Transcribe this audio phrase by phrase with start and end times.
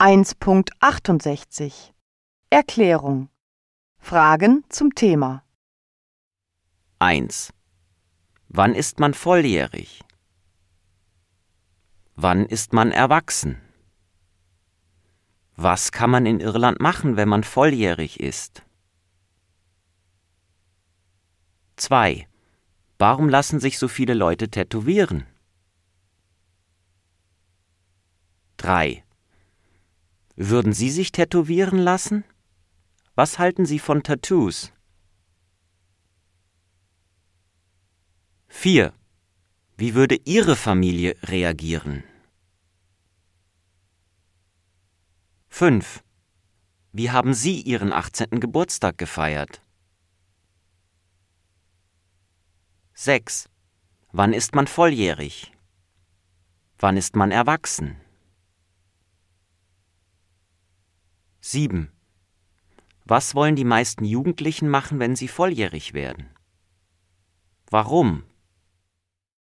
[0.00, 1.92] 1.68
[2.48, 3.28] Erklärung
[3.98, 5.44] Fragen zum Thema
[7.00, 7.52] 1.
[8.48, 10.00] Wann ist man volljährig?
[12.16, 13.60] Wann ist man erwachsen?
[15.56, 18.62] Was kann man in Irland machen, wenn man volljährig ist?
[21.76, 22.26] 2.
[22.96, 25.26] Warum lassen sich so viele Leute tätowieren?
[28.56, 29.04] 3.
[30.42, 32.24] Würden Sie sich tätowieren lassen?
[33.14, 34.72] Was halten Sie von Tattoos?
[38.48, 38.94] 4.
[39.76, 42.04] Wie würde Ihre Familie reagieren?
[45.48, 46.02] 5.
[46.92, 48.40] Wie haben Sie Ihren 18.
[48.40, 49.62] Geburtstag gefeiert?
[52.94, 53.50] 6.
[54.10, 55.52] Wann ist man volljährig?
[56.78, 58.00] Wann ist man erwachsen?
[61.42, 61.90] 7.
[63.06, 66.28] Was wollen die meisten Jugendlichen machen, wenn sie volljährig werden?
[67.70, 68.24] Warum?